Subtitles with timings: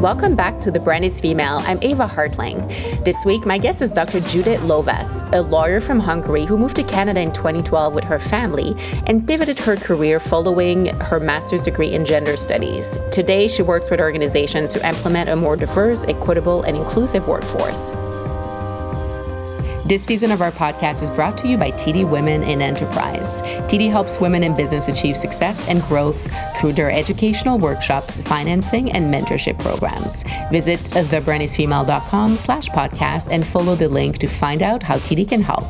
[0.00, 1.58] Welcome back to The Brand is Female.
[1.62, 3.04] I'm Ava Hartling.
[3.04, 4.20] This week, my guest is Dr.
[4.20, 8.76] Judit Lovas, a lawyer from Hungary who moved to Canada in 2012 with her family
[9.08, 12.96] and pivoted her career following her master's degree in gender studies.
[13.10, 17.90] Today, she works with organizations to implement a more diverse, equitable, and inclusive workforce.
[19.88, 23.40] This season of our podcast is brought to you by TD Women in Enterprise.
[23.70, 29.12] TD helps women in business achieve success and growth through their educational workshops, financing, and
[29.12, 30.24] mentorship programs.
[30.50, 35.64] Visit thebrandisfemale.com slash podcast and follow the link to find out how TD can help.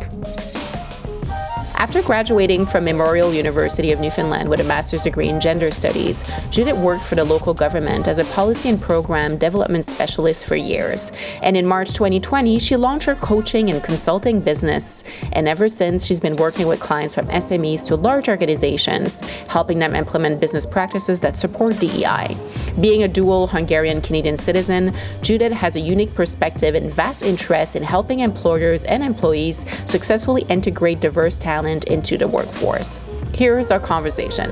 [1.78, 6.76] After graduating from Memorial University of Newfoundland with a master's degree in gender studies, Judit
[6.76, 11.12] worked for the local government as a policy and program development specialist for years.
[11.40, 15.04] And in March 2020, she launched her coaching and consulting business.
[15.32, 19.94] And ever since, she's been working with clients from SMEs to large organizations, helping them
[19.94, 22.36] implement business practices that support DEI.
[22.80, 24.92] Being a dual Hungarian Canadian citizen,
[25.22, 30.98] Judit has a unique perspective and vast interest in helping employers and employees successfully integrate
[30.98, 33.00] diverse talent talent into the workforce.
[33.34, 34.50] Here's our conversation.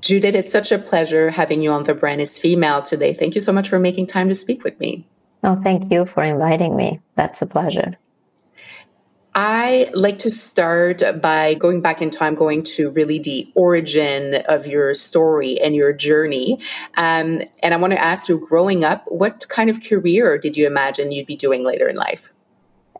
[0.00, 3.14] Judit, it's such a pleasure having you on The Brand is Female today.
[3.14, 5.06] Thank you so much for making time to speak with me.
[5.42, 7.00] Oh, thank you for inviting me.
[7.16, 7.96] That's a pleasure.
[9.34, 14.66] I like to start by going back in time, going to really the origin of
[14.66, 16.60] your story and your journey.
[16.96, 20.66] Um, and I want to ask you, growing up, what kind of career did you
[20.66, 22.32] imagine you'd be doing later in life?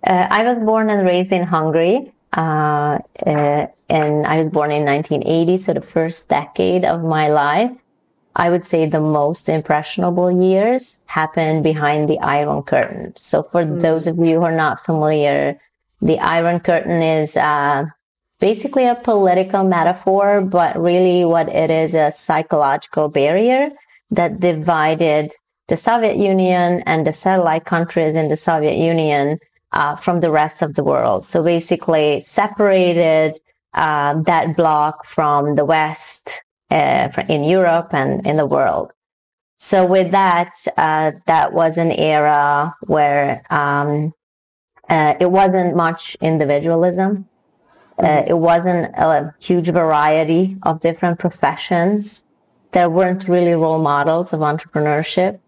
[0.05, 2.13] Uh, I was born and raised in Hungary.
[2.33, 7.71] Uh, uh, and I was born in 1980, so the first decade of my life.
[8.35, 13.13] I would say the most impressionable years happened behind the Iron Curtain.
[13.15, 13.81] So for mm.
[13.81, 15.61] those of you who are not familiar,
[16.05, 17.87] the Iron Curtain is uh,
[18.39, 23.71] basically a political metaphor, but really what it is a psychological barrier
[24.11, 25.33] that divided
[25.69, 29.39] the Soviet Union and the satellite countries in the Soviet Union
[29.73, 31.25] uh, from the rest of the world.
[31.25, 33.41] So basically separated
[33.73, 38.93] uh, that block from the West uh, in Europe and in the world.
[39.57, 44.13] So with that, uh, that was an era where um,
[44.89, 47.29] uh, it wasn't much individualism.
[47.99, 48.29] Uh, mm-hmm.
[48.29, 52.25] it wasn't a huge variety of different professions.
[52.73, 55.39] There weren't really role models of entrepreneurship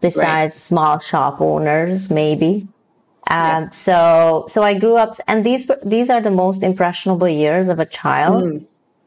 [0.00, 0.52] besides right.
[0.52, 2.68] small shop owners, maybe.
[3.28, 3.70] Um, yeah.
[3.70, 7.86] so, so I grew up, and these, these are the most impressionable years of a
[7.86, 8.44] child.
[8.44, 8.66] Mm.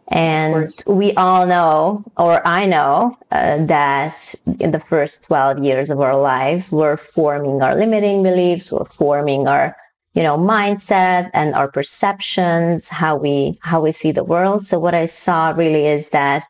[0.09, 6.01] And we all know, or I know, uh, that in the first 12 years of
[6.01, 9.77] our lives, we're forming our limiting beliefs, we're forming our,
[10.15, 14.65] you know, mindset and our perceptions, how we, how we see the world.
[14.65, 16.43] So what I saw really is that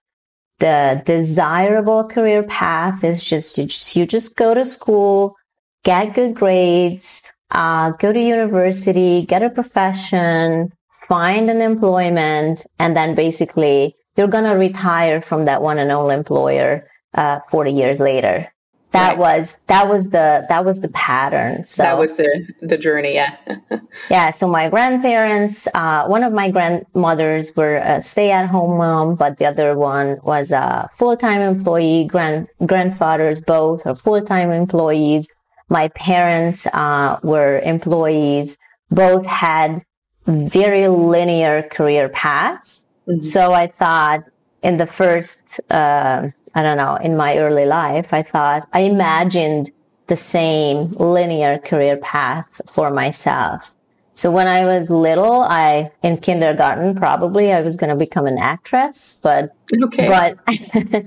[0.60, 5.36] the desirable career path is just, you just, you just go to school,
[5.84, 10.72] get good grades, uh, go to university, get a profession,
[11.10, 16.16] find an employment, and then basically you're going to retire from that one and only
[16.16, 18.52] employer uh, 40 years later.
[18.92, 19.18] That right.
[19.20, 21.64] was that was the that was the pattern.
[21.66, 23.38] So that was the the journey, yeah.
[24.10, 24.32] yeah.
[24.32, 29.78] So my grandparents, uh, one of my grandmothers were a stay-at-home mom, but the other
[29.78, 32.06] one was a full-time employee.
[32.06, 35.30] Grand grandfathers both are full-time employees.
[35.70, 38.58] My parents uh, were employees.
[38.90, 39.84] Both had
[40.30, 42.86] very linear career paths.
[43.08, 43.22] Mm-hmm.
[43.22, 44.24] So I thought
[44.62, 49.72] in the first, uh, I don't know, in my early life, I thought I imagined
[50.08, 53.74] the same linear career path for myself.
[54.16, 58.38] So when I was little, I, in kindergarten, probably I was going to become an
[58.38, 60.10] actress, but, okay.
[60.10, 60.38] but,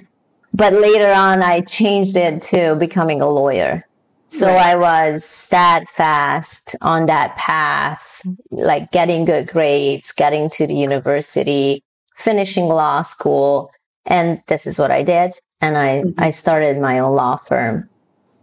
[0.55, 3.87] but later on, I changed it to becoming a lawyer.
[4.33, 4.69] So right.
[4.69, 11.85] I was steadfast on that path, like getting good grades, getting to the university,
[12.17, 13.71] finishing law school.
[14.07, 15.35] And this is what I did.
[15.61, 16.19] And I, mm-hmm.
[16.19, 17.91] I started my own law firm.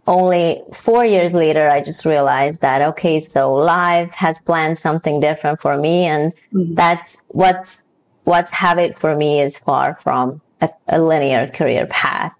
[0.06, 5.60] Only four years later, I just realized that, okay, so life has planned something different
[5.60, 6.04] for me.
[6.04, 6.74] And mm-hmm.
[6.76, 7.82] that's what's,
[8.22, 12.32] what's habit for me is far from a, a linear career path.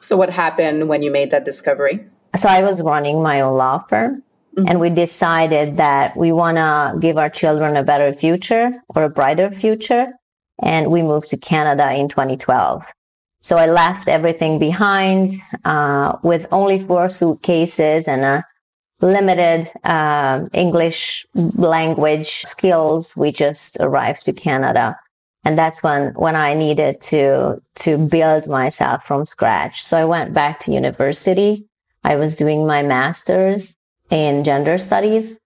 [0.00, 2.08] So what happened when you made that discovery?
[2.36, 4.22] So I was running my own law firm
[4.56, 4.68] mm-hmm.
[4.68, 9.10] and we decided that we want to give our children a better future or a
[9.10, 10.12] brighter future.
[10.62, 12.86] And we moved to Canada in 2012.
[13.40, 18.44] So I left everything behind uh, with only four suitcases and a
[19.00, 23.16] limited uh, English language skills.
[23.16, 24.98] We just arrived to Canada.
[25.44, 29.82] And that's when, when I needed to, to build myself from scratch.
[29.84, 31.66] So I went back to university.
[32.04, 33.74] I was doing my master's
[34.10, 35.36] in gender studies.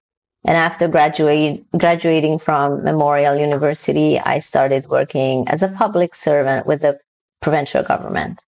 [0.44, 6.82] And after graduate, graduating from Memorial University, I started working as a public servant with
[6.82, 6.98] the
[7.40, 8.42] provincial government.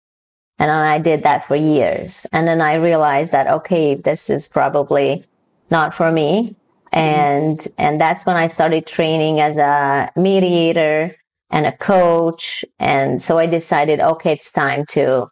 [0.58, 2.26] And I did that for years.
[2.32, 5.24] And then I realized that, okay, this is probably
[5.70, 6.56] not for me.
[6.92, 6.98] Mm-hmm.
[6.98, 11.14] And, and that's when I started training as a mediator
[11.50, 12.64] and a coach.
[12.78, 15.28] And so I decided, okay, it's time to,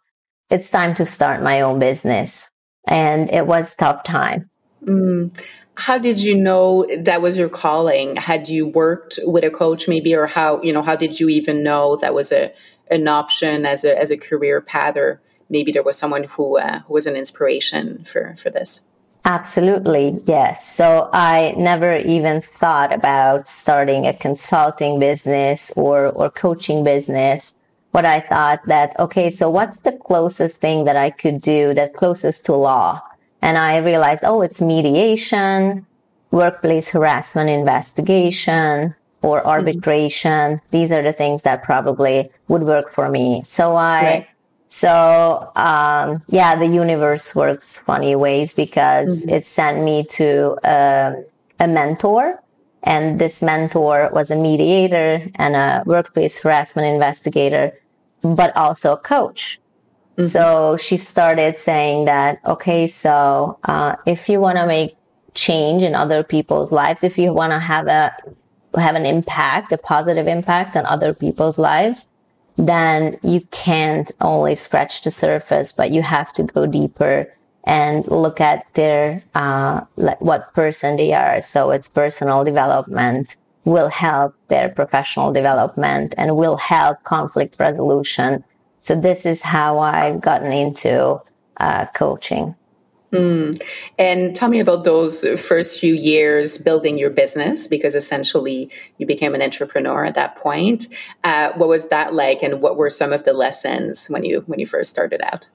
[0.49, 2.49] it's time to start my own business.
[2.87, 4.49] And it was tough time.
[4.83, 5.37] Mm.
[5.75, 8.15] How did you know that was your calling?
[8.15, 11.61] Had you worked with a coach maybe, or how, you know, how did you even
[11.61, 12.51] know that was a,
[12.89, 16.79] an option as a, as a career path or maybe there was someone who, uh,
[16.79, 18.81] who was an inspiration for, for this?
[19.23, 20.65] Absolutely, yes.
[20.65, 27.53] So I never even thought about starting a consulting business or, or coaching business.
[27.97, 31.95] But I thought that, okay, so what's the closest thing that I could do that
[31.95, 33.01] closest to law?
[33.41, 35.87] And I realized, oh, it's mediation,
[36.29, 39.49] workplace harassment investigation, or mm-hmm.
[39.49, 40.29] arbitration.
[40.29, 40.65] Mm-hmm.
[40.69, 43.41] These are the things that probably would work for me.
[43.43, 44.27] So I, right.
[44.67, 49.37] So, um, yeah, the universe works funny ways because mm-hmm.
[49.37, 51.15] it sent me to uh,
[51.59, 52.43] a mentor.
[52.83, 57.73] And this mentor was a mediator and a workplace harassment investigator,
[58.35, 59.59] but also a coach.
[60.17, 60.23] Mm-hmm.
[60.23, 64.95] So she started saying that, okay, so uh, if you want to make
[65.33, 68.15] change in other people's lives, if you want to have a
[68.75, 72.07] have an impact, a positive impact on other people's lives,
[72.57, 77.33] then you can't only scratch the surface, but you have to go deeper
[77.63, 79.81] and look at their uh,
[80.19, 81.41] what person they are.
[81.41, 83.35] So it's personal development
[83.67, 88.43] will help their professional development and will help conflict resolution.
[88.81, 91.21] So this is how I've gotten into
[91.57, 92.55] uh, coaching.
[93.11, 93.61] Mm.
[93.97, 99.33] And tell me about those first few years building your business, because essentially you became
[99.35, 100.87] an entrepreneur at that point.
[101.23, 104.59] Uh, what was that like, and what were some of the lessons when you when
[104.59, 105.49] you first started out?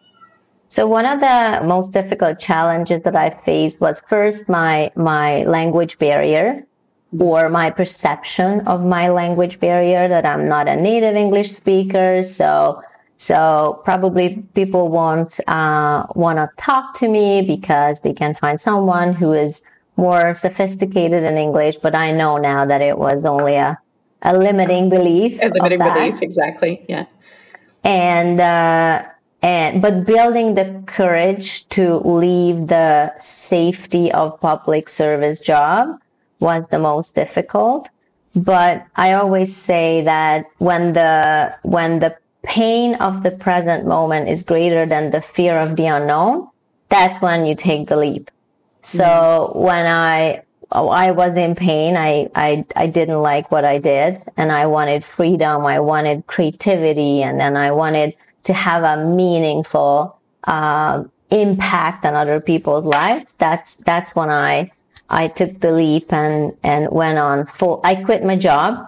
[0.68, 5.98] So one of the most difficult challenges that I faced was first my my language
[5.98, 6.66] barrier
[7.18, 12.22] or my perception of my language barrier that I'm not a native English speaker.
[12.22, 12.82] So
[13.22, 19.14] so probably people won't uh, want to talk to me because they can find someone
[19.14, 19.62] who is
[19.96, 21.76] more sophisticated in English.
[21.76, 23.78] But I know now that it was only a,
[24.22, 25.38] a limiting belief.
[25.40, 26.84] A limiting belief, exactly.
[26.88, 27.06] Yeah.
[27.84, 29.04] And uh,
[29.40, 36.01] and but building the courage to leave the safety of public service job
[36.42, 37.88] was the most difficult.
[38.34, 44.42] But I always say that when the when the pain of the present moment is
[44.42, 46.48] greater than the fear of the unknown,
[46.88, 48.30] that's when you take the leap.
[48.80, 49.58] So mm-hmm.
[49.58, 50.42] when I
[50.72, 54.66] oh, I was in pain, I, I I didn't like what I did, and I
[54.66, 55.64] wanted freedom.
[55.64, 62.40] I wanted creativity, and then I wanted to have a meaningful uh, impact on other
[62.40, 63.34] people's lives.
[63.38, 64.72] That's that's when I
[65.08, 67.80] I took the leap and and went on full.
[67.84, 68.86] I quit my job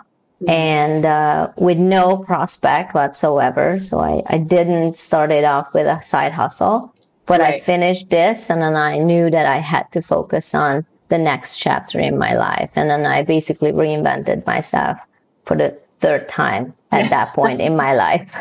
[0.48, 3.78] and uh, with no prospect whatsoever.
[3.78, 6.94] So I, I didn't start it off with a side hustle,
[7.26, 7.54] but right.
[7.54, 11.58] I finished this and then I knew that I had to focus on the next
[11.58, 12.72] chapter in my life.
[12.76, 14.98] And then I basically reinvented myself
[15.44, 18.34] for the third time at that point in my life.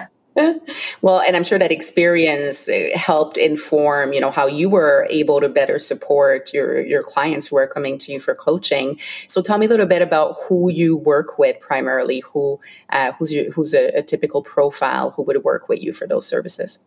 [1.01, 5.39] Well, and I'm sure that experience uh, helped inform, you know, how you were able
[5.39, 8.99] to better support your your clients who are coming to you for coaching.
[9.27, 12.21] So, tell me a little bit about who you work with primarily.
[12.31, 12.59] Who
[12.89, 16.27] uh, who's your, who's a, a, typical profile who would work with you for those
[16.27, 16.79] services?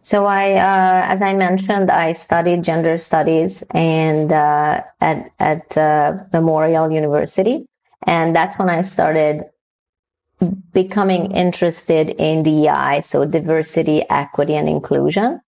[0.00, 6.90] So, I uh, as I mentioned, I studied gender studies and uh, at at Memorial
[6.90, 7.66] University,
[8.06, 9.49] and that's when I started
[10.72, 15.40] becoming interested in DEI, so diversity, equity, and inclusion.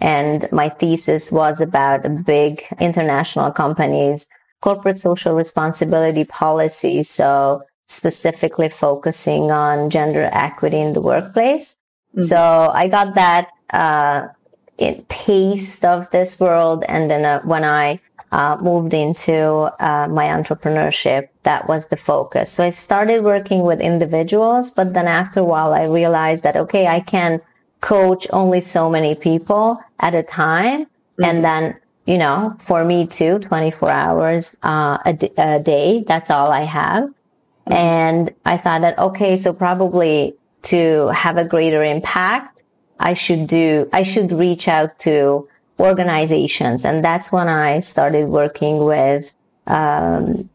[0.00, 4.28] And my thesis was about big international companies,
[4.62, 7.02] corporate social responsibility policy.
[7.02, 11.74] So specifically focusing on gender equity in the workplace.
[12.14, 12.22] Mm-hmm.
[12.22, 12.38] So
[12.72, 14.28] I got that, uh,
[15.08, 16.84] taste of this world.
[16.88, 18.00] And then uh, when I
[18.32, 22.52] uh, moved into uh, my entrepreneurship, that was the focus.
[22.52, 26.86] So I started working with individuals, but then after a while, I realized that, okay,
[26.86, 27.40] I can
[27.80, 30.84] coach only so many people at a time.
[30.84, 31.24] Mm-hmm.
[31.24, 36.30] And then, you know, for me too, 24 hours uh, a, d- a day, that's
[36.30, 37.12] all I have.
[37.66, 42.49] And I thought that, okay, so probably to have a greater impact,
[43.00, 46.84] I should do, I should reach out to organizations.
[46.84, 49.34] And that's when I started working with,
[49.66, 50.48] um,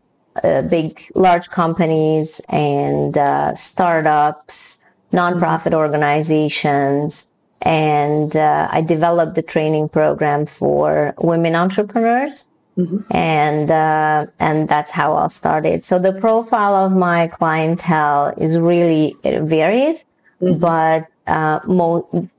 [0.43, 4.79] uh, big, large companies and, uh, startups,
[5.11, 7.27] nonprofit organizations.
[7.61, 12.47] And, uh, I developed the training program for women entrepreneurs.
[12.77, 12.97] Mm-hmm.
[13.15, 15.85] And uh, and that's how I started.
[15.85, 20.03] So the profile of my clientele is really it varies,
[20.41, 20.59] mm-hmm.
[20.59, 22.29] but uh, mo-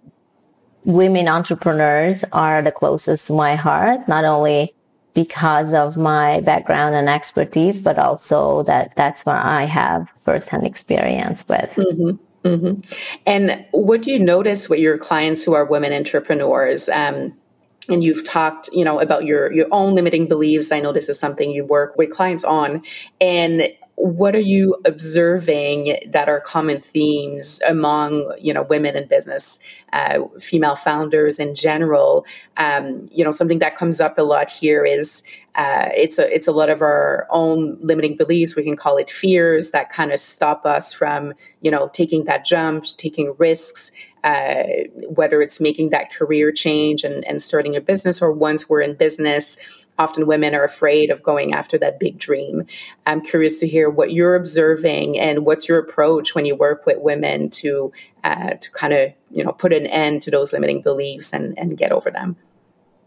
[0.87, 4.09] women entrepreneurs are the closest to my heart.
[4.09, 4.73] Not only
[5.12, 11.47] because of my background and expertise, but also that that's where I have firsthand experience
[11.49, 11.71] with.
[11.71, 12.49] Mm-hmm.
[12.49, 12.81] Mm-hmm.
[13.26, 16.88] And what do you notice with your clients who are women entrepreneurs?
[16.88, 17.35] Um,
[17.88, 21.21] and you've talked you know about your your own limiting beliefs i know this is
[21.21, 22.83] something you work with clients on
[23.21, 29.58] and what are you observing that are common themes among you know women in business
[29.92, 32.26] uh, female founders in general?
[32.56, 35.22] Um, you know something that comes up a lot here is
[35.54, 38.54] uh, it's a it's a lot of our own limiting beliefs.
[38.54, 42.44] We can call it fears that kind of stop us from you know taking that
[42.44, 43.92] jump taking risks
[44.24, 44.64] uh,
[45.08, 48.94] whether it's making that career change and, and starting a business or once we're in
[48.94, 49.56] business
[49.98, 52.66] often women are afraid of going after that big dream
[53.06, 56.98] i'm curious to hear what you're observing and what's your approach when you work with
[56.98, 57.92] women to
[58.24, 61.76] uh, to kind of you know put an end to those limiting beliefs and and
[61.76, 62.36] get over them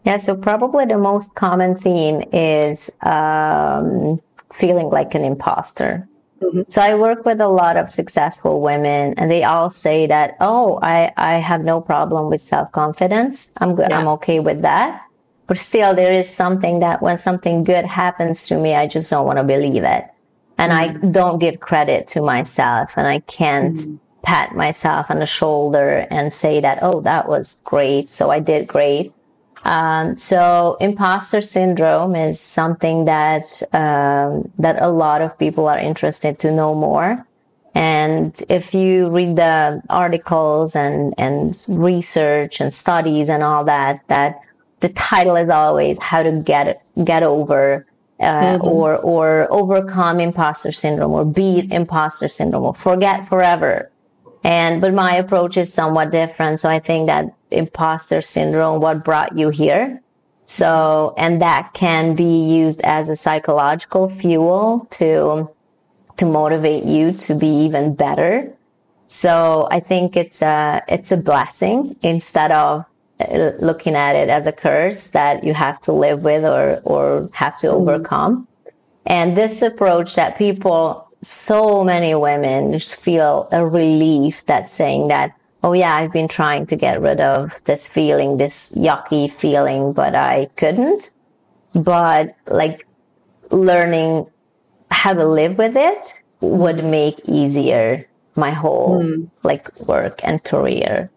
[0.04, 4.20] yeah so probably the most common theme is um,
[4.52, 6.08] feeling like an imposter
[6.40, 6.62] Mm-hmm.
[6.68, 10.78] So I work with a lot of successful women and they all say that, oh,
[10.82, 13.50] I, I have no problem with self confidence.
[13.58, 13.88] I'm good.
[13.90, 13.98] Yeah.
[13.98, 15.02] I'm okay with that.
[15.50, 19.26] But still there is something that when something good happens to me, I just don't
[19.26, 20.04] want to believe it.
[20.56, 21.06] And mm-hmm.
[21.08, 23.96] I don't give credit to myself and I can't mm-hmm.
[24.22, 28.08] pat myself on the shoulder and say that, oh, that was great.
[28.08, 29.12] So I did great.
[29.64, 36.38] Um, so imposter syndrome is something that um, that a lot of people are interested
[36.38, 37.26] to know more.
[37.74, 44.42] And if you read the articles and and research and studies and all that, that
[44.80, 47.86] the title is always how to get get over
[48.20, 48.66] uh, mm-hmm.
[48.66, 53.90] or or overcome imposter syndrome or beat imposter syndrome or forget forever.
[54.42, 56.60] And but my approach is somewhat different.
[56.60, 60.02] So I think that imposter syndrome, what brought you here.
[60.44, 65.48] So, and that can be used as a psychological fuel to,
[66.16, 68.52] to motivate you to be even better.
[69.06, 72.84] So I think it's a, it's a blessing instead of
[73.60, 77.58] looking at it as a curse that you have to live with or, or have
[77.58, 77.88] to mm-hmm.
[77.88, 78.48] overcome.
[79.06, 85.34] And this approach that people, so many women just feel a relief that saying that
[85.62, 90.14] oh yeah, I've been trying to get rid of this feeling, this yucky feeling, but
[90.14, 91.12] I couldn't.
[91.74, 92.86] But like
[93.50, 94.26] learning
[94.90, 99.30] how to live with it would make easier my whole mm.
[99.42, 101.10] like work and career.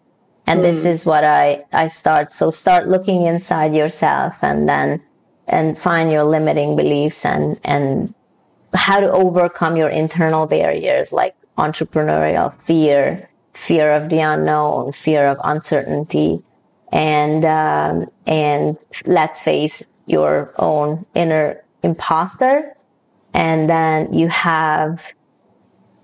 [0.46, 0.62] And mm.
[0.62, 2.30] this is what I, I start.
[2.30, 5.02] So start looking inside yourself and then,
[5.46, 8.14] and find your limiting beliefs and, and
[8.74, 15.38] how to overcome your internal barriers like entrepreneurial fear, fear of the unknown, fear of
[15.44, 16.42] uncertainty,
[16.92, 22.74] and um, and let's face your own inner imposter,
[23.32, 25.12] and then you have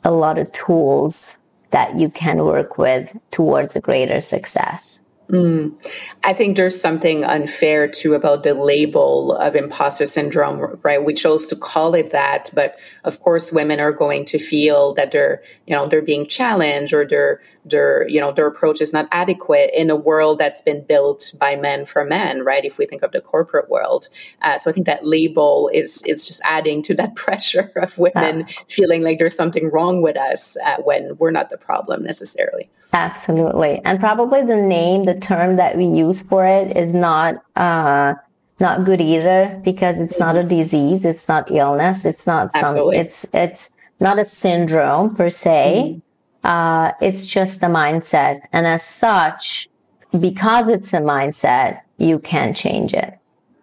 [0.04, 1.39] a lot of tools
[1.70, 5.02] that you can work with towards a greater success.
[5.30, 5.90] Mm.
[6.24, 11.02] I think there's something unfair too about the label of imposter syndrome, right?
[11.02, 15.12] We chose to call it that, but of course, women are going to feel that
[15.12, 19.08] they're, you know, they're being challenged or their, their, you know, their approach is not
[19.12, 22.64] adequate in a world that's been built by men for men, right?
[22.64, 24.08] If we think of the corporate world,
[24.42, 28.40] uh, so I think that label is is just adding to that pressure of women
[28.40, 28.54] yeah.
[28.68, 32.68] feeling like there's something wrong with us uh, when we're not the problem necessarily.
[32.92, 33.80] Absolutely.
[33.84, 38.14] And probably the name, the term that we use for it is not, uh,
[38.58, 41.04] not good either because it's not a disease.
[41.04, 42.04] It's not illness.
[42.04, 46.02] It's not some, it's, it's not a syndrome per se.
[46.44, 46.46] Mm-hmm.
[46.46, 48.40] Uh, it's just a mindset.
[48.52, 49.68] And as such,
[50.18, 53.18] because it's a mindset, you can change it.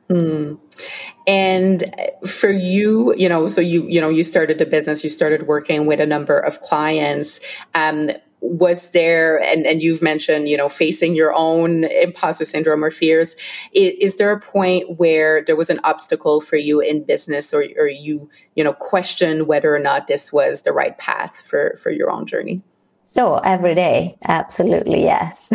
[0.09, 0.59] Mm.
[1.25, 1.93] And
[2.25, 5.85] for you, you know, so you, you know, you started the business, you started working
[5.85, 7.41] with a number of clients.
[7.75, 12.91] Um, was there and, and you've mentioned you know facing your own imposter syndrome or
[12.91, 13.35] fears
[13.73, 17.65] is, is, there a point where there was an obstacle for you in business or,
[17.77, 21.89] or you you know question whether or not this was the right path for for
[21.89, 22.61] your own journey
[23.09, 25.49] so every day, absolutely yes.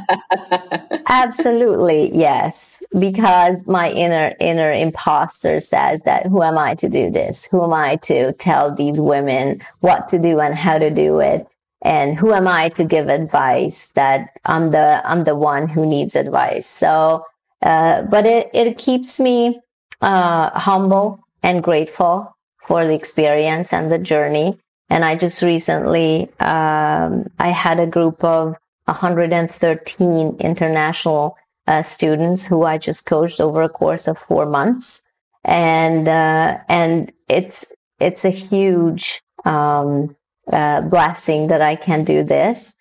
[1.06, 2.82] absolutely yes.
[2.98, 7.44] Because my inner inner imposter says that who am I to do this?
[7.44, 11.46] Who am I to tell these women what to do and how to do it?
[11.84, 16.16] And who am I to give advice that I'm the I'm the one who needs
[16.16, 16.66] advice.
[16.66, 17.24] So
[17.62, 19.60] uh, but it, it keeps me
[20.00, 24.58] uh, humble and grateful for the experience and the journey
[24.90, 31.36] and I just recently, um, I had a group of 113 international
[31.66, 35.02] uh, students who I just coached over a course of four months.
[35.44, 37.64] And, uh, and it's,
[37.98, 40.16] it's a huge, um,
[40.52, 42.74] uh, blessing that I can do this.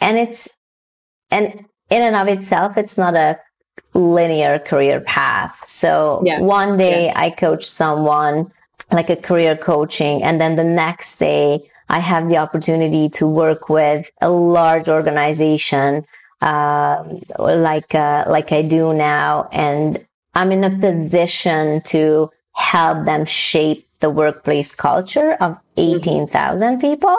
[0.00, 0.48] And it's,
[1.30, 3.38] and in and of itself, it's not a
[3.94, 5.62] linear career path.
[5.66, 6.40] So yeah.
[6.40, 7.20] one day yeah.
[7.20, 8.50] I coach someone
[8.90, 10.22] like a career coaching.
[10.22, 16.04] And then the next day, I have the opportunity to work with a large organization,
[16.40, 17.04] uh,
[17.38, 19.48] like, uh, like I do now.
[19.52, 20.04] And
[20.34, 27.16] I'm in a position to help them shape the workplace culture of 18,000 people.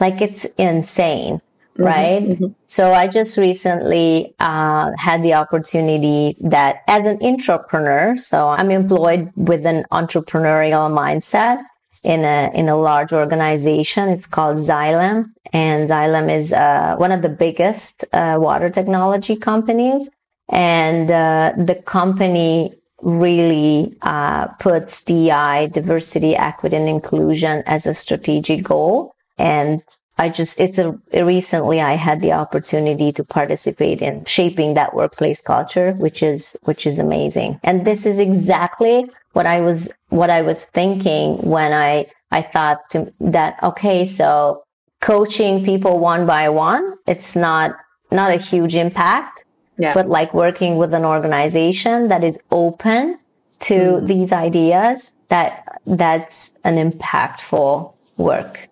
[0.00, 1.42] Like it's insane.
[1.74, 2.22] Mm-hmm, right?
[2.22, 2.46] Mm-hmm.
[2.66, 9.30] So I just recently uh, had the opportunity that as an entrepreneur, so I'm employed
[9.36, 11.62] with an entrepreneurial mindset
[12.04, 14.10] in a in a large organization.
[14.10, 20.10] It's called Xylem, and Xylem is uh, one of the biggest uh, water technology companies,
[20.50, 28.62] and uh, the company really uh, puts DI, diversity, equity, and inclusion as a strategic
[28.62, 29.14] goal.
[29.38, 29.82] And
[30.18, 35.42] I just, it's a, recently I had the opportunity to participate in shaping that workplace
[35.42, 37.58] culture, which is, which is amazing.
[37.64, 42.88] And this is exactly what I was, what I was thinking when I, I thought
[42.90, 44.62] to, that, okay, so
[45.00, 47.76] coaching people one by one, it's not,
[48.10, 49.44] not a huge impact,
[49.78, 49.94] yeah.
[49.94, 53.18] but like working with an organization that is open
[53.60, 54.06] to mm.
[54.06, 58.68] these ideas, that, that's an impactful work.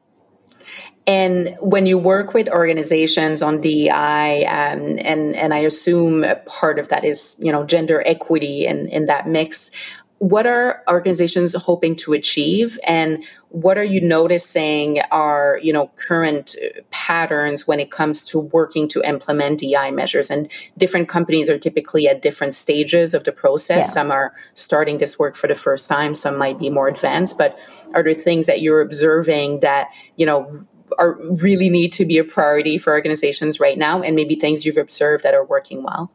[1.06, 6.88] And when you work with organizations on DEI, um, and and I assume part of
[6.88, 9.72] that is you know gender equity in in that mix.
[10.20, 16.56] What are organizations hoping to achieve, and what are you noticing are you know current
[16.62, 20.30] uh, patterns when it comes to working to implement DEI measures?
[20.30, 23.86] And different companies are typically at different stages of the process.
[23.86, 23.92] Yeah.
[23.94, 26.14] Some are starting this work for the first time.
[26.14, 27.38] Some might be more advanced.
[27.38, 27.58] But
[27.94, 30.66] are there things that you're observing that you know
[30.98, 34.76] are really need to be a priority for organizations right now and maybe things you've
[34.76, 36.10] observed that are working well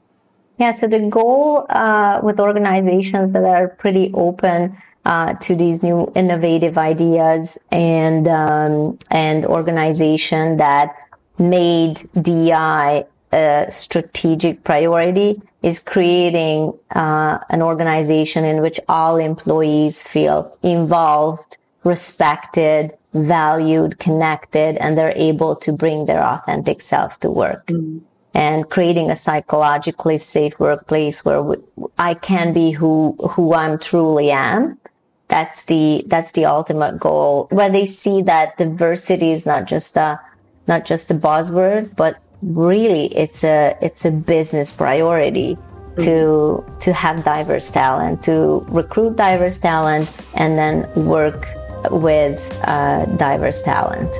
[0.57, 6.11] yeah so the goal uh, with organizations that are pretty open uh, to these new
[6.15, 10.95] innovative ideas and um, and organization that
[11.37, 20.57] made DI a strategic priority is creating uh, an organization in which all employees feel
[20.63, 27.67] involved, respected, valued, connected, and they're able to bring their authentic self to work.
[27.67, 28.01] Mm.
[28.35, 31.41] And creating a psychologically safe workplace where
[31.97, 34.77] I can be who, who I'm truly am.
[35.29, 40.19] That's the, that's the ultimate goal where they see that diversity is not just a,
[40.67, 45.57] not just a buzzword, but really it's a, it's a business priority
[45.99, 51.47] to, to have diverse talent, to recruit diverse talent and then work
[51.89, 54.11] with uh, diverse talent.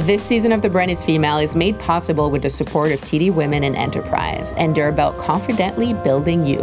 [0.00, 3.30] This season of The Brand is Female is made possible with the support of TD
[3.30, 6.60] Women in Enterprise, and they're about confidently building you.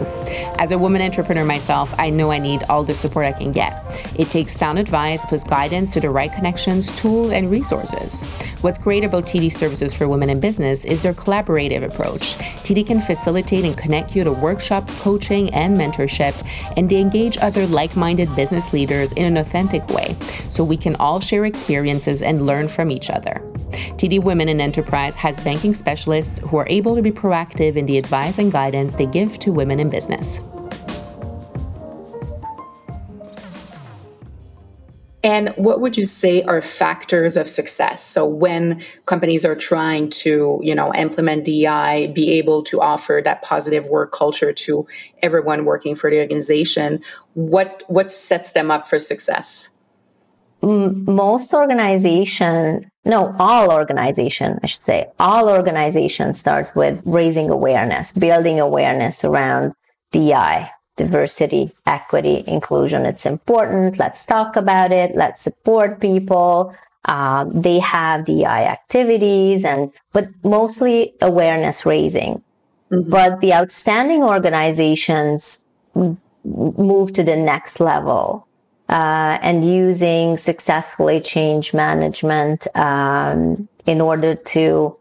[0.57, 3.71] As a woman entrepreneur myself, I know I need all the support I can get.
[4.17, 8.23] It takes sound advice plus guidance to the right connections, tools, and resources.
[8.61, 12.35] What's great about TD Services for Women in Business is their collaborative approach.
[12.65, 16.33] TD can facilitate and connect you to workshops, coaching, and mentorship,
[16.77, 20.15] and they engage other like minded business leaders in an authentic way
[20.49, 23.41] so we can all share experiences and learn from each other other.
[23.99, 27.97] TD Women in Enterprise has banking specialists who are able to be proactive in the
[27.97, 30.41] advice and guidance they give to women in business.
[35.21, 38.01] And what would you say are factors of success?
[38.05, 43.41] So when companies are trying to, you know, implement DI, be able to offer that
[43.41, 44.87] positive work culture to
[45.21, 47.03] everyone working for the organization,
[47.33, 49.69] what what sets them up for success?
[50.61, 58.59] Most organization, no, all organization, I should say, all organization starts with raising awareness, building
[58.59, 59.73] awareness around
[60.11, 63.05] DI, diversity, equity, inclusion.
[63.05, 63.97] It's important.
[63.97, 65.15] Let's talk about it.
[65.15, 66.75] Let's support people.
[67.05, 72.43] Um, they have DI activities and, but mostly awareness raising.
[72.91, 73.09] Mm-hmm.
[73.09, 75.63] But the outstanding organizations
[76.43, 78.48] move to the next level
[78.89, 84.97] uh, and using successfully change management um, in order to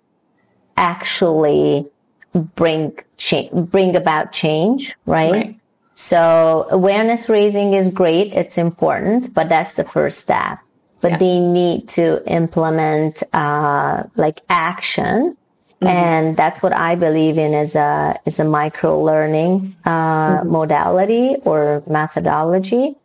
[0.77, 1.87] actually
[2.35, 5.33] bring cha- bring about change, right?
[5.33, 5.61] right?
[5.94, 10.59] So awareness raising is great; it's important, but that's the first step.
[11.01, 11.18] But yeah.
[11.18, 15.37] they need to implement uh, like action
[15.81, 15.87] Mm-hmm.
[15.87, 20.51] And that's what I believe in as a, as a micro learning, uh, mm-hmm.
[20.51, 22.96] modality or methodology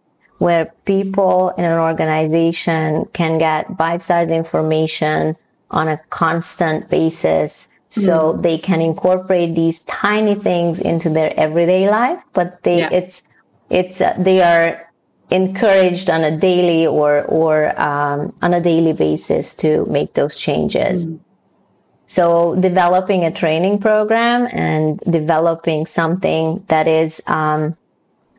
[0.44, 5.36] where people in an organization can get bite-sized information
[5.72, 8.42] on a constant basis so mm.
[8.42, 12.90] they can incorporate these tiny things into their everyday life but they yeah.
[12.92, 13.24] it's
[13.70, 14.92] it's uh, they are
[15.30, 21.08] encouraged on a daily or or um, on a daily basis to make those changes
[21.08, 21.20] mm.
[22.06, 27.76] So developing a training program and developing something that is, um,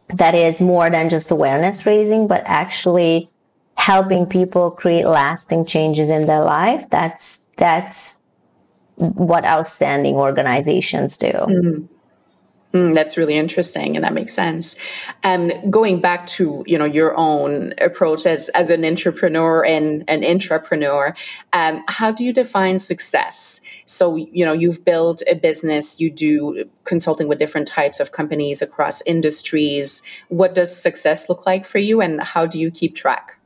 [0.09, 3.31] that is more than just awareness raising, but actually
[3.77, 6.88] helping people create lasting changes in their life.
[6.90, 8.19] That's, that's
[8.97, 11.33] what outstanding organizations do.
[11.33, 11.94] Mm-hmm.
[12.75, 14.75] Mm, that's really interesting, and that makes sense.
[15.23, 20.23] Um, going back to you know your own approach as as an entrepreneur and an
[20.23, 21.17] intrapreneur,
[21.53, 23.61] um, how do you define success?
[23.87, 28.61] So you know you've built a business, you do consulting with different types of companies
[28.61, 30.03] across industries.
[30.27, 33.39] What does success look like for you, and how do you keep track?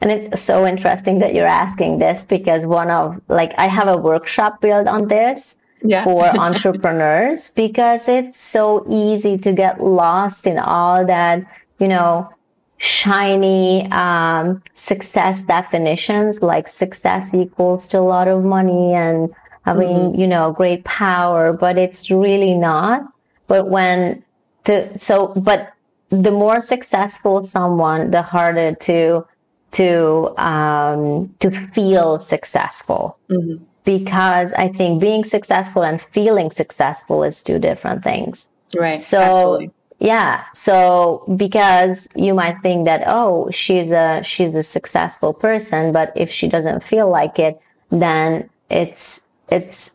[0.00, 3.96] And it's so interesting that you're asking this because one of like I have a
[3.96, 6.04] workshop built on this yeah.
[6.04, 11.44] for entrepreneurs because it's so easy to get lost in all that,
[11.78, 12.30] you know,
[12.78, 19.34] shiny um, success definitions like success equals to a lot of money and
[19.64, 20.20] having, mm-hmm.
[20.20, 23.02] you know, great power, but it's really not.
[23.46, 24.22] But when
[24.64, 25.72] the, so, but
[26.10, 29.26] the more successful someone, the harder to,
[29.72, 33.18] to, um, to feel successful.
[33.30, 38.50] Mm-hmm because I think being successful and feeling successful is two different things.
[38.76, 39.00] Right.
[39.00, 39.70] So, Absolutely.
[40.00, 40.44] yeah.
[40.52, 46.30] So, because you might think that, oh, she's a, she's a successful person, but if
[46.30, 47.58] she doesn't feel like it,
[47.90, 49.94] then it's, it's,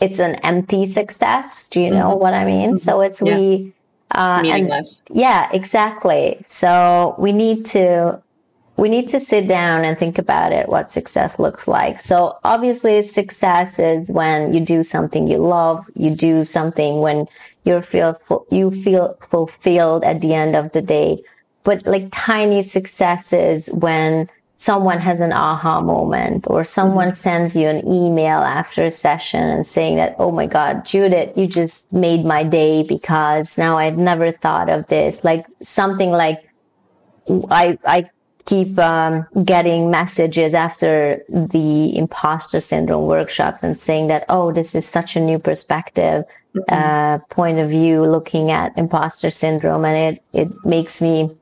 [0.00, 1.68] it's an empty success.
[1.68, 2.20] Do you know mm-hmm.
[2.20, 2.70] what I mean?
[2.70, 2.78] Mm-hmm.
[2.78, 3.38] So it's yeah.
[3.38, 3.72] we,
[4.10, 5.02] uh, meaningless.
[5.08, 6.42] And, yeah, exactly.
[6.46, 8.20] So we need to
[8.78, 11.98] we need to sit down and think about it, what success looks like.
[11.98, 17.26] So obviously success is when you do something you love, you do something when
[17.64, 18.16] you feel,
[18.52, 21.24] you feel fulfilled at the end of the day.
[21.64, 27.14] But like tiny successes when someone has an aha moment or someone mm-hmm.
[27.16, 31.48] sends you an email after a session and saying that, Oh my God, Judit, you
[31.48, 35.24] just made my day because now I've never thought of this.
[35.24, 36.48] Like something like
[37.50, 38.10] I, I
[38.48, 44.86] keep um, getting messages after the imposter syndrome workshops and saying that, oh, this is
[44.86, 46.24] such a new perspective,
[46.56, 46.74] mm-hmm.
[46.74, 49.84] uh, point of view looking at imposter syndrome.
[49.84, 51.36] And it, it makes me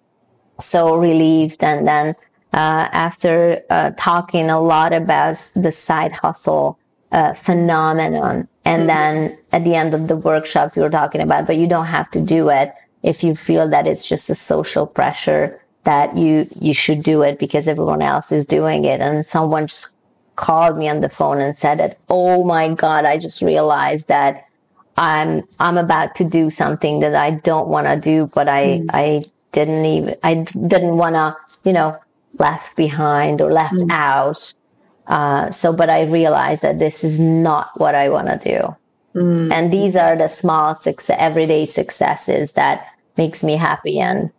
[0.58, 1.62] so relieved.
[1.62, 2.16] And then,
[2.52, 6.76] uh, after uh, talking a lot about the side hustle
[7.12, 8.86] uh, phenomenon, and mm-hmm.
[8.88, 12.10] then at the end of the workshops, we were talking about, but you don't have
[12.10, 16.74] to do it if you feel that it's just a social pressure that you you
[16.74, 19.90] should do it because everyone else is doing it and someone just
[20.34, 24.46] called me on the phone and said that oh my god i just realized that
[24.96, 28.86] i'm i'm about to do something that i don't want to do but i mm.
[28.90, 29.22] i
[29.52, 31.96] didn't even i didn't want to you know
[32.38, 33.90] left behind or left mm.
[33.90, 34.52] out
[35.06, 39.52] uh, so but i realized that this is not what i want to do mm.
[39.52, 44.32] and these are the small success everyday successes that makes me happy and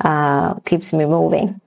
[0.00, 1.60] uh, keeps me moving.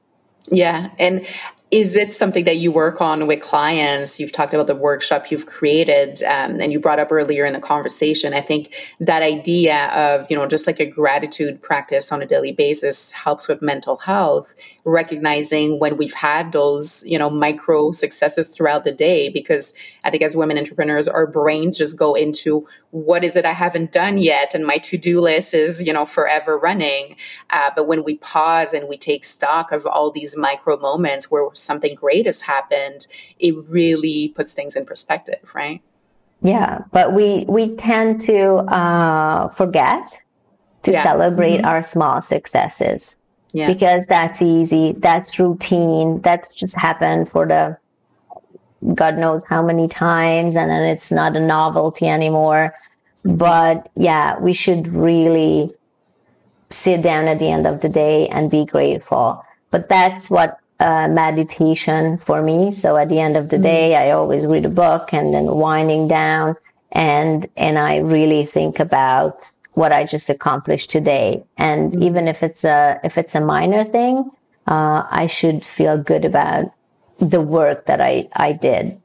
[0.51, 0.89] Yeah.
[0.97, 1.25] And
[1.71, 4.19] is it something that you work on with clients?
[4.19, 7.59] You've talked about the workshop you've created, um, and you brought up earlier in the
[7.59, 8.33] conversation.
[8.33, 12.51] I think that idea of, you know, just like a gratitude practice on a daily
[12.51, 18.83] basis helps with mental health, recognizing when we've had those, you know, micro successes throughout
[18.83, 19.29] the day.
[19.29, 19.75] Because
[20.09, 23.91] I think as women entrepreneurs, our brains just go into what is it I haven't
[23.91, 27.15] done yet, and my to do list is you know forever running.
[27.51, 31.47] Uh, but when we pause and we take stock of all these micro moments where
[31.53, 33.05] something great has happened,
[33.37, 35.83] it really puts things in perspective, right?
[36.41, 40.23] Yeah, but we we tend to uh, forget
[40.83, 41.03] to yeah.
[41.03, 41.65] celebrate mm-hmm.
[41.65, 43.15] our small successes.
[43.53, 43.71] Yeah.
[43.71, 47.77] Because that's easy, that's routine, that's just happened for the
[48.95, 52.73] God knows how many times, and then it's not a novelty anymore.
[53.25, 55.73] But yeah, we should really
[56.69, 59.43] sit down at the end of the day and be grateful.
[59.71, 62.71] But that's what uh, meditation for me.
[62.71, 63.63] So at the end of the mm-hmm.
[63.63, 66.55] day, I always read a book and then winding down
[66.91, 71.43] and, and I really think about what I just accomplished today.
[71.57, 72.03] And mm-hmm.
[72.03, 74.31] even if it's a, if it's a minor thing,
[74.67, 76.71] uh, I should feel good about
[77.19, 79.01] the work that I, I did.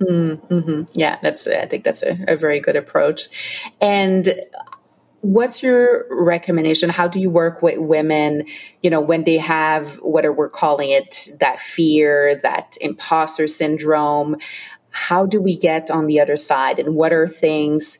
[0.00, 0.82] Mm-hmm.
[0.98, 3.28] Yeah, that's, I think that's a, a very good approach.
[3.80, 4.28] And
[5.20, 8.44] what's your recommendation how do you work with women
[8.82, 14.36] you know when they have what we're calling it that fear that imposter syndrome
[14.90, 17.98] how do we get on the other side and what are things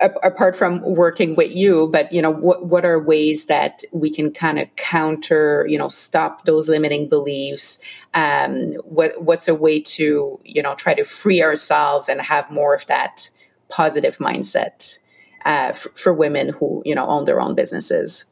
[0.00, 4.30] apart from working with you but you know what what are ways that we can
[4.30, 7.80] kind of counter you know stop those limiting beliefs
[8.12, 12.74] um what what's a way to you know try to free ourselves and have more
[12.74, 13.30] of that
[13.70, 14.98] positive mindset
[15.44, 18.24] uh, f- for women who you know own their own businesses?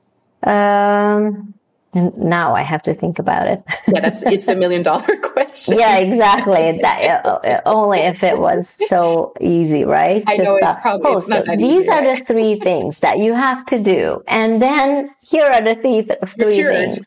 [0.43, 1.55] Um,
[1.95, 3.63] and now I have to think about it.
[3.87, 5.79] yeah, that's it's a million dollar question.
[5.79, 6.79] yeah, exactly.
[6.81, 10.23] That uh, only if it was so easy, right?
[10.27, 12.19] I Just, know it's probably oh, it's so these easy, are right?
[12.19, 16.63] the three things that you have to do, and then here are the three three
[16.63, 16.99] things.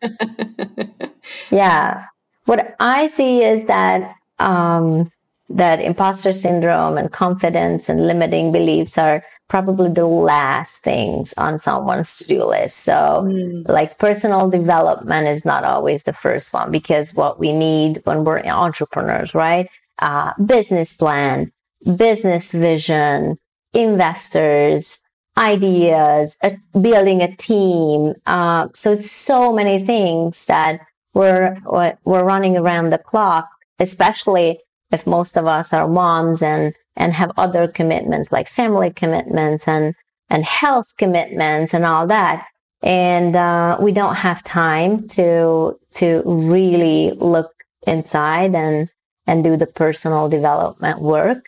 [1.51, 2.05] yeah,
[2.45, 5.09] what I see is that um,
[5.49, 12.17] that imposter syndrome and confidence and limiting beliefs are probably the last things on someone's
[12.17, 12.77] to-do list.
[12.77, 13.67] So mm.
[13.69, 18.39] like personal development is not always the first one because what we need when we're
[18.39, 19.69] entrepreneurs, right?
[19.99, 21.51] Uh, business plan,
[21.95, 23.37] business vision,
[23.73, 25.03] investors,
[25.37, 26.37] ideas,
[26.73, 28.13] building a team.
[28.25, 30.79] Uh, so it's so many things that
[31.13, 31.57] we're,
[32.03, 33.47] we're running around the clock,
[33.79, 34.59] especially
[34.95, 39.93] if most of us are moms and and have other commitments like family commitments and
[40.29, 42.47] and health commitments and all that.
[42.81, 47.51] And uh, we don't have time to to really look
[47.85, 48.89] inside and
[49.27, 51.45] and do the personal development work.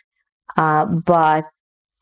[0.56, 1.44] Uh, but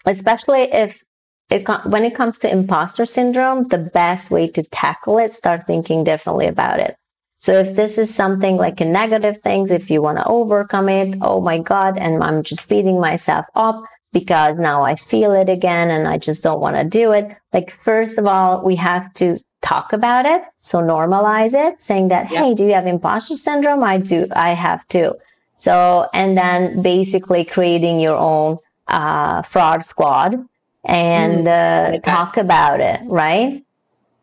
[0.07, 1.03] especially if
[1.51, 6.03] it, when it comes to imposter syndrome the best way to tackle it start thinking
[6.03, 6.97] differently about it
[7.39, 11.19] so if this is something like a negative things, if you want to overcome it,
[11.21, 15.91] oh my God, and I'm just beating myself up because now I feel it again
[15.91, 17.37] and I just don't want to do it.
[17.53, 20.43] Like, first of all, we have to talk about it.
[20.61, 23.85] So normalize it, saying that, Hey, do you have imposter syndrome?
[23.85, 24.27] I do.
[24.35, 25.15] I have too.
[25.59, 30.47] So, and then basically creating your own, uh, fraud squad
[30.85, 33.65] and, mm, uh, talk about it, right?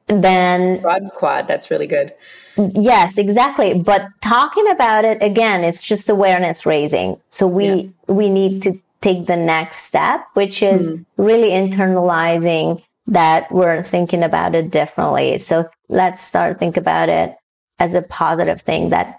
[0.08, 1.47] Then fraud squad.
[1.47, 2.13] That's really good.
[2.58, 3.74] Yes, exactly.
[3.74, 7.20] But talking about it again, it's just awareness raising.
[7.30, 7.89] So we, yeah.
[8.08, 14.24] we need to take the next step, which is mm really internalizing that we're thinking
[14.24, 15.38] about it differently.
[15.38, 17.36] So let's start think about it
[17.80, 19.18] as a positive thing that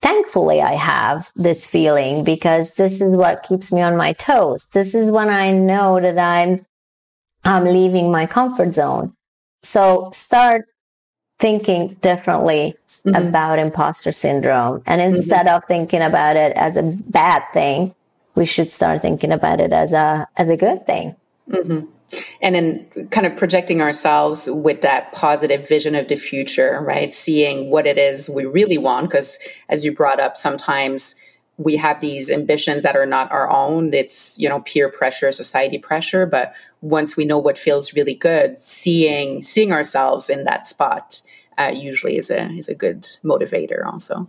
[0.00, 4.66] thankfully I have this feeling because this is what keeps me on my toes.
[4.72, 6.66] This is when I know that I'm,
[7.44, 9.14] I'm leaving my comfort zone.
[9.62, 10.64] So start
[11.38, 13.14] thinking differently mm-hmm.
[13.14, 14.82] about imposter syndrome.
[14.86, 15.16] And mm-hmm.
[15.16, 15.56] instead mm-hmm.
[15.56, 17.94] of thinking about it as a bad thing,
[18.34, 21.16] we should start thinking about it as a, as a good thing.
[21.48, 21.86] Mm-hmm.
[22.40, 27.12] And then kind of projecting ourselves with that positive vision of the future, right?
[27.12, 29.10] Seeing what it is we really want.
[29.10, 31.16] Because as you brought up, sometimes
[31.58, 33.92] we have these ambitions that are not our own.
[33.92, 36.24] It's, you know, peer pressure, society pressure.
[36.24, 41.20] But once we know what feels really good, seeing, seeing ourselves in that spot
[41.58, 44.28] uh, usually is a is a good motivator also.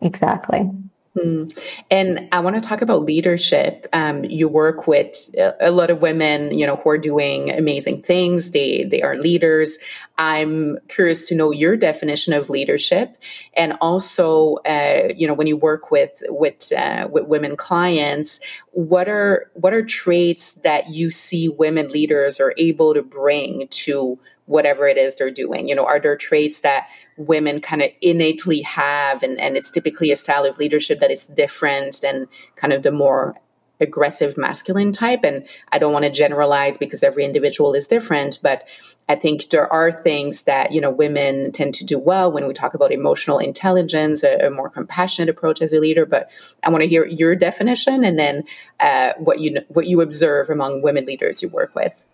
[0.00, 0.70] Exactly.
[1.16, 1.58] Mm.
[1.90, 3.86] And I want to talk about leadership.
[3.92, 8.50] Um, you work with a lot of women, you know, who are doing amazing things.
[8.50, 9.78] They they are leaders.
[10.18, 13.16] I'm curious to know your definition of leadership,
[13.54, 18.38] and also, uh, you know, when you work with with uh, with women clients,
[18.72, 24.18] what are what are traits that you see women leaders are able to bring to
[24.46, 25.68] whatever it is they're doing?
[25.68, 30.10] You know, are there traits that women kind of innately have and, and it's typically
[30.10, 33.36] a style of leadership that is different than kind of the more
[33.80, 35.20] aggressive masculine type.
[35.22, 38.64] And I don't want to generalize because every individual is different, but
[39.08, 42.54] I think there are things that, you know, women tend to do well when we
[42.54, 46.06] talk about emotional intelligence, a, a more compassionate approach as a leader.
[46.06, 46.30] But
[46.62, 48.44] I want to hear your definition and then
[48.80, 52.04] uh, what you what you observe among women leaders you work with.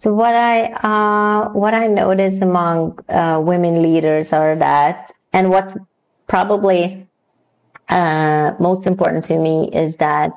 [0.00, 5.76] So what I uh, what I notice among uh, women leaders are that, and what's
[6.26, 7.06] probably
[7.90, 10.32] uh, most important to me is that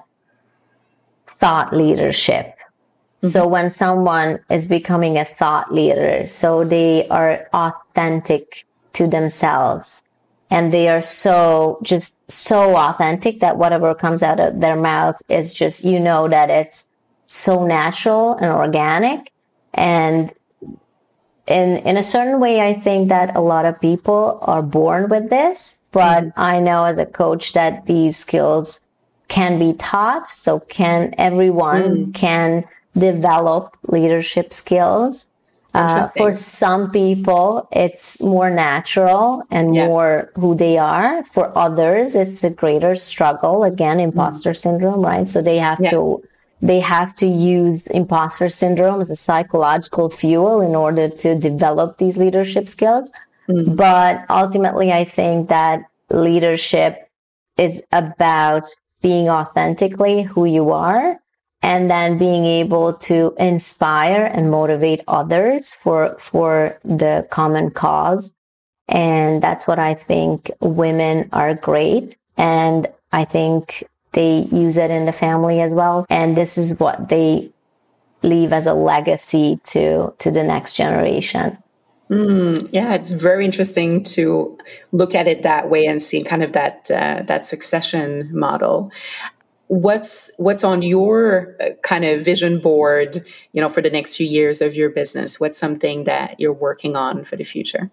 [1.25, 2.47] thought leadership.
[2.57, 3.27] Mm-hmm.
[3.29, 10.03] So when someone is becoming a thought leader, so they are authentic to themselves
[10.49, 15.53] and they are so just so authentic that whatever comes out of their mouth is
[15.53, 16.89] just, you know, that it's
[17.27, 19.29] so natural and organic.
[19.73, 20.31] And
[21.47, 25.29] in, in a certain way, I think that a lot of people are born with
[25.29, 26.39] this, but mm-hmm.
[26.39, 28.81] I know as a coach that these skills
[29.27, 30.29] can be taught.
[30.29, 32.13] So can everyone mm.
[32.13, 32.65] can
[32.97, 35.27] develop leadership skills.
[35.73, 39.87] Uh, for some people, it's more natural and yeah.
[39.87, 41.23] more who they are.
[41.23, 43.63] For others, it's a greater struggle.
[43.63, 44.57] Again, imposter mm.
[44.57, 45.27] syndrome, right?
[45.27, 45.89] So they have yeah.
[45.89, 46.23] to,
[46.63, 52.15] they have to use imposter syndrome as a psychological fuel in order to develop these
[52.15, 53.11] leadership skills.
[53.49, 53.75] Mm.
[53.75, 57.09] But ultimately, I think that leadership
[57.57, 58.63] is about
[59.01, 61.19] being authentically who you are
[61.61, 68.33] and then being able to inspire and motivate others for for the common cause
[68.87, 75.05] and that's what i think women are great and i think they use it in
[75.05, 77.51] the family as well and this is what they
[78.21, 81.57] leave as a legacy to to the next generation
[82.13, 84.57] Mm, yeah, it's very interesting to
[84.91, 88.91] look at it that way and see kind of that uh, that succession model.
[89.67, 93.17] What's what's on your uh, kind of vision board,
[93.53, 95.39] you know, for the next few years of your business?
[95.39, 97.89] What's something that you're working on for the future?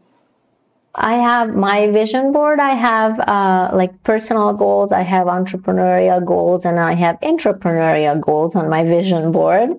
[0.94, 2.58] I have my vision board.
[2.58, 4.90] I have uh, like personal goals.
[4.92, 9.78] I have entrepreneurial goals, and I have entrepreneurial goals on my vision board.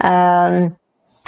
[0.00, 0.76] Um,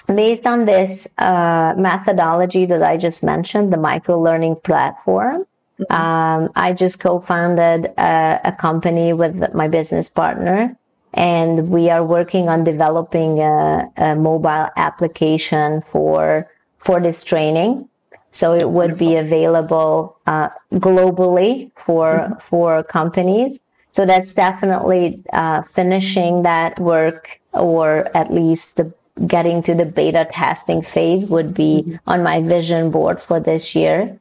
[0.06, 5.46] based on this uh, methodology that I just mentioned, the micro learning platform,
[5.80, 5.92] mm-hmm.
[5.92, 10.76] um, I just co-founded a, a, company with my business partner,
[11.12, 17.88] and we are working on developing a, a mobile application for for this training.
[18.38, 22.38] So it would be available uh, globally for mm-hmm.
[22.38, 23.58] for companies.
[23.90, 28.94] So that's definitely uh, finishing that work, or at least the
[29.26, 31.96] getting to the beta testing phase would be mm-hmm.
[32.06, 34.20] on my vision board for this year.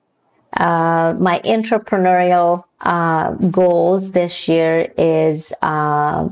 [0.53, 3.29] Uh, my entrepreneurial uh,
[3.61, 6.27] goals this year is uh,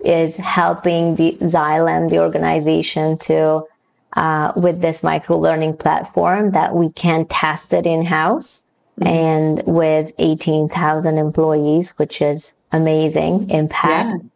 [0.00, 3.69] is helping the Xylem, the organization, to
[4.14, 8.66] uh, with this micro learning platform that we can test it in house
[8.98, 9.06] mm-hmm.
[9.06, 14.22] and with eighteen thousand employees, which is amazing impact.
[14.22, 14.28] Yeah.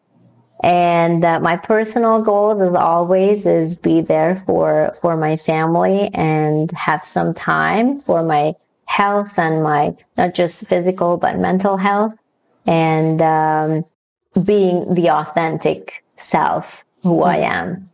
[0.62, 6.70] And uh, my personal goals, as always, is be there for for my family and
[6.72, 8.54] have some time for my
[8.86, 12.14] health and my not just physical but mental health,
[12.64, 13.84] and um,
[14.42, 17.50] being the authentic self who I mm.
[17.50, 17.90] am.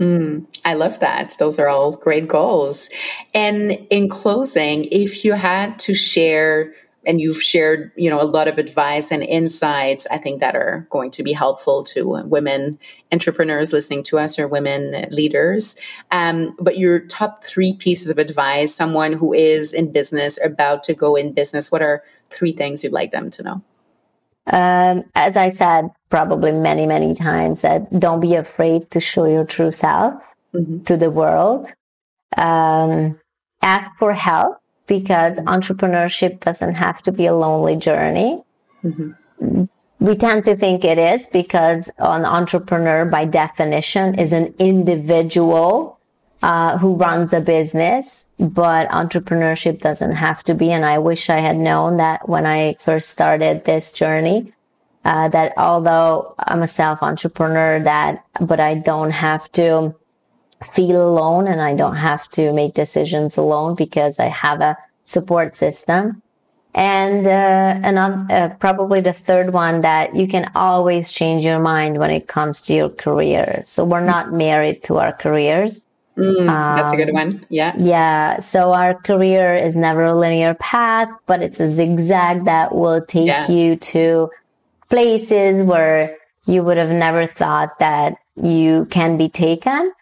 [0.00, 1.32] Mm, I love that.
[1.38, 2.88] Those are all great goals.
[3.34, 6.72] And in closing, if you had to share
[7.06, 10.86] and you've shared you know a lot of advice and insights i think that are
[10.90, 12.78] going to be helpful to women
[13.12, 15.76] entrepreneurs listening to us or women leaders
[16.10, 20.92] um, but your top three pieces of advice someone who is in business about to
[20.92, 23.62] go in business what are three things you'd like them to know
[24.52, 29.44] um, as i said probably many many times that don't be afraid to show your
[29.44, 30.14] true self
[30.54, 30.82] mm-hmm.
[30.84, 31.72] to the world
[32.36, 33.18] um,
[33.62, 38.42] ask for help because entrepreneurship doesn't have to be a lonely journey.
[38.82, 39.64] Mm-hmm.
[40.00, 45.97] We tend to think it is because an entrepreneur, by definition, is an individual
[46.42, 50.70] uh, who runs a business, but entrepreneurship doesn't have to be.
[50.70, 54.52] And I wish I had known that when I first started this journey.
[55.04, 59.94] Uh, that although I'm a self entrepreneur, that but I don't have to
[60.72, 65.54] feel alone and I don't have to make decisions alone because I have a support
[65.54, 66.22] system.
[66.74, 72.10] And uh, uh, probably the third one that you can always change your mind when
[72.10, 73.62] it comes to your career.
[73.64, 75.80] So we're not married to our careers.
[76.18, 77.46] Mm, that's a good um, one.
[77.48, 77.74] Yeah.
[77.78, 78.40] Yeah.
[78.40, 83.28] So our career is never a linear path, but it's a zigzag that will take
[83.28, 83.48] yeah.
[83.50, 84.30] you to
[84.88, 86.16] places where
[86.46, 89.92] you would have never thought that you can be taken.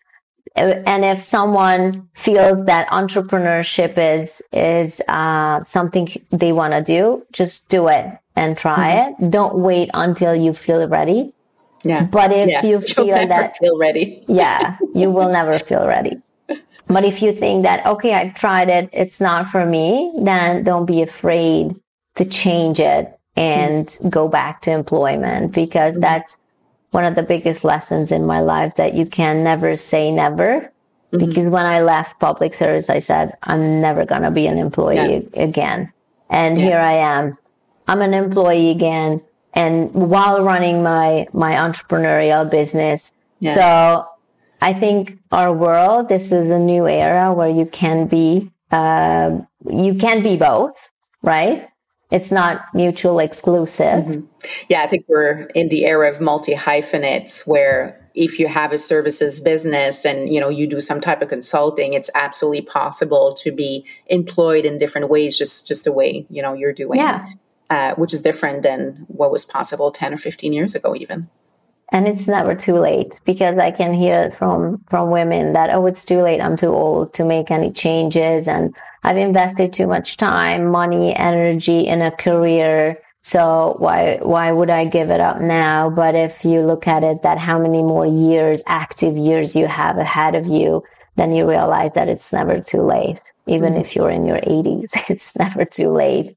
[0.54, 7.68] And if someone feels that entrepreneurship is is uh, something they want to do, just
[7.68, 9.24] do it and try mm-hmm.
[9.24, 9.30] it.
[9.30, 11.34] Don't wait until you feel ready.
[11.82, 12.04] Yeah.
[12.04, 12.62] But if yeah.
[12.64, 16.20] you feel that feel ready, yeah, you will never feel ready.
[16.88, 20.86] But if you think that okay, I've tried it, it's not for me, then don't
[20.86, 21.74] be afraid
[22.16, 24.08] to change it and mm-hmm.
[24.08, 26.02] go back to employment because mm-hmm.
[26.02, 26.38] that's
[26.90, 30.72] one of the biggest lessons in my life that you can never say never.
[31.12, 31.26] Mm-hmm.
[31.26, 35.28] Because when I left public service, I said, I'm never going to be an employee
[35.34, 35.42] yeah.
[35.42, 35.92] again.
[36.30, 36.64] And yeah.
[36.64, 37.38] here I am.
[37.86, 39.20] I'm an employee again.
[39.56, 43.12] And while running my, my entrepreneurial business.
[43.40, 43.54] Yeah.
[43.54, 44.08] So
[44.60, 49.38] I think our world, this is a new era where you can be, uh,
[49.68, 50.90] you can be both,
[51.22, 51.68] right?
[52.10, 54.04] it's not mutual exclusive.
[54.04, 54.20] Mm-hmm.
[54.68, 58.78] Yeah, I think we're in the era of multi hyphenates where if you have a
[58.78, 63.52] services business and you know you do some type of consulting, it's absolutely possible to
[63.52, 67.00] be employed in different ways, just just the way you know you're doing.
[67.00, 67.26] Yeah.
[67.68, 71.28] Uh, which is different than what was possible 10 or 15 years ago even
[71.90, 76.04] and it's never too late because i can hear from from women that oh it's
[76.04, 78.72] too late i'm too old to make any changes and
[79.06, 83.00] I've invested too much time, money, energy in a career.
[83.22, 85.88] So why, why would I give it up now?
[85.88, 89.98] But if you look at it that how many more years, active years you have
[89.98, 90.82] ahead of you,
[91.14, 93.22] then you realize that it's never too late.
[93.46, 93.82] Even mm-hmm.
[93.82, 96.36] if you're in your 80s, it's never too late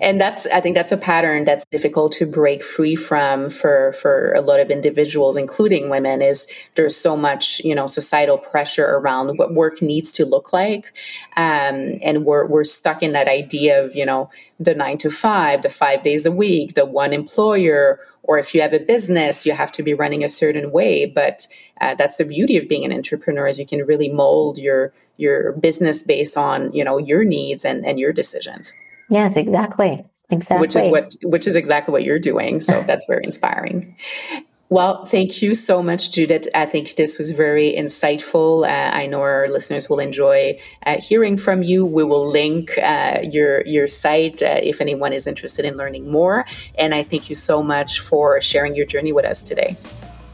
[0.00, 4.32] and that's i think that's a pattern that's difficult to break free from for for
[4.32, 9.36] a lot of individuals including women is there's so much you know societal pressure around
[9.38, 10.92] what work needs to look like.
[11.36, 15.62] Um, and we're we're stuck in that idea of you know the nine to five
[15.62, 19.52] the five days a week the one employer or if you have a business you
[19.52, 21.06] have to be running a certain way.
[21.06, 21.46] But
[21.80, 25.52] uh, that's the beauty of being an entrepreneur is you can really mold your your
[25.52, 28.72] business based on you know your needs and and your decisions
[29.08, 30.04] Yes, exactly.
[30.30, 30.60] Exactly.
[30.60, 32.60] Which is what which is exactly what you're doing.
[32.60, 33.96] So that's very inspiring.
[34.70, 36.46] Well, thank you so much, Judith.
[36.54, 38.68] I think this was very insightful.
[38.68, 41.86] Uh, I know our listeners will enjoy uh, hearing from you.
[41.86, 46.44] We will link uh, your your site uh, if anyone is interested in learning more.
[46.74, 49.74] And I thank you so much for sharing your journey with us today.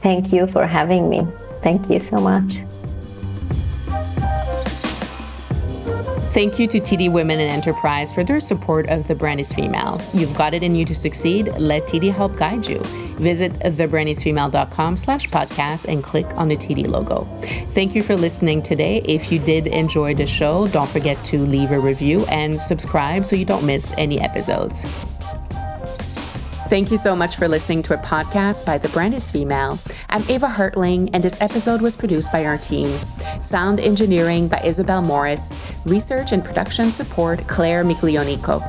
[0.03, 1.25] Thank you for having me.
[1.63, 2.59] Thank you so much.
[6.35, 10.01] Thank you to TD Women in Enterprise for their support of The Brand is Female.
[10.13, 11.47] You've got it in you to succeed.
[11.61, 12.81] Let TD help guide you.
[13.21, 17.23] Visit thebrandisfemale.com slash podcast and click on the TD logo.
[17.71, 19.01] Thank you for listening today.
[19.05, 23.37] If you did enjoy the show, don't forget to leave a review and subscribe so
[23.37, 24.85] you don't miss any episodes.
[26.69, 29.79] Thank you so much for listening to a podcast by The Brand is Female.
[30.09, 32.89] I'm Ava Hartling, and this episode was produced by our team.
[33.39, 38.63] Sound engineering by Isabel Morris, research and production support, Claire Miglionico.